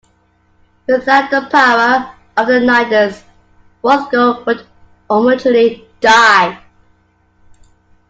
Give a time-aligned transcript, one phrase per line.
[0.87, 3.23] Without the power of the Nidus,
[3.83, 4.65] Rothgo would
[5.11, 6.59] ultimately die.